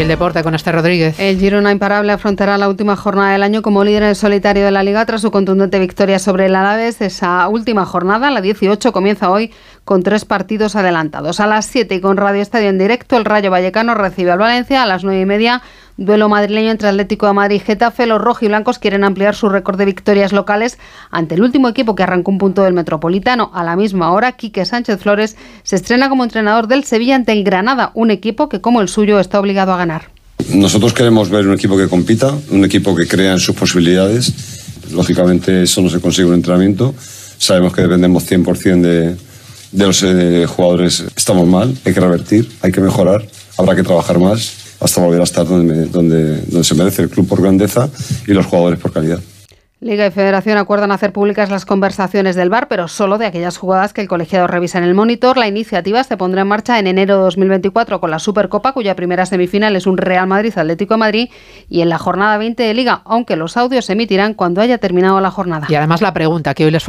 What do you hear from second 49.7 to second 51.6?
Liga y Federación acuerdan hacer públicas